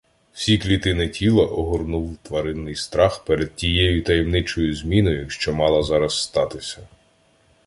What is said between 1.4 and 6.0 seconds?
огорнув тваринний страх перед тією таємничою зміною, що мала